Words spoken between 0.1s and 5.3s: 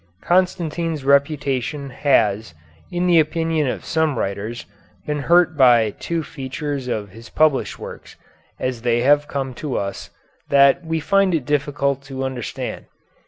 Constantine's reputation has, in the opinion of some writers, been